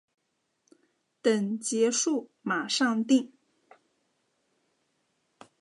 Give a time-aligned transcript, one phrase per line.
[1.21, 3.31] 等结束马上订